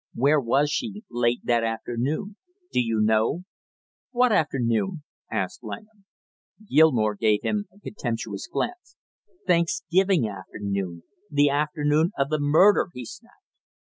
[0.15, 2.35] "Where was she late that afternoon,
[2.71, 3.43] do you know?"
[4.09, 6.05] "What afternoon?" asked Langham.
[6.67, 8.95] Gilmore gave him a contemptuous glance.
[9.45, 13.43] "Thanksgiving afternoon, the afternoon of the murder," he snapped.